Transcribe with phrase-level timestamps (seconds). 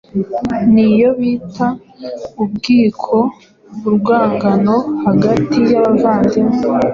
[0.73, 1.67] niyo bita
[2.43, 3.15] ubwiko
[3.87, 6.53] urwangano hagati yabavandimwe